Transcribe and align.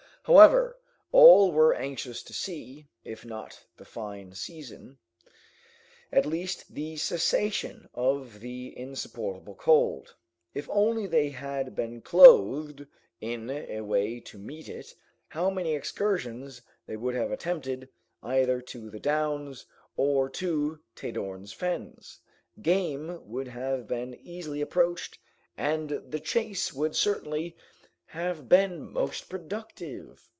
However, 0.25 0.77
all 1.11 1.51
were 1.51 1.73
anxious 1.73 2.21
to 2.23 2.31
see, 2.33 2.87
if 3.03 3.25
not 3.25 3.65
the 3.77 3.85
fine 3.85 4.33
season, 4.35 4.99
at 6.11 6.27
least 6.27 6.75
the 6.75 6.97
cessation 6.97 7.89
of 7.95 8.39
the 8.39 8.71
insupportable 8.77 9.55
cold. 9.55 10.13
If 10.53 10.69
only 10.69 11.07
they 11.07 11.29
had 11.29 11.73
been 11.75 12.03
clothed 12.03 12.85
in 13.19 13.49
a 13.49 13.81
way 13.81 14.19
to 14.19 14.37
meet 14.37 14.69
it, 14.69 14.93
how 15.29 15.49
many 15.49 15.73
excursions 15.73 16.61
they 16.85 16.95
would 16.97 17.15
have 17.15 17.31
attempted, 17.31 17.89
either 18.21 18.61
to 18.61 18.91
the 18.91 18.99
downs 18.99 19.65
or 19.97 20.29
to 20.29 20.79
Tadorn's 20.95 21.51
Fens! 21.51 22.19
Game 22.61 23.25
would 23.27 23.47
have 23.47 23.87
been 23.87 24.13
easily 24.21 24.61
approached, 24.61 25.17
and 25.57 25.89
the 26.07 26.19
chase 26.19 26.71
would 26.73 26.95
certainly 26.95 27.57
have 28.13 28.49
been 28.49 28.81
most 28.91 29.29
productive. 29.29 30.27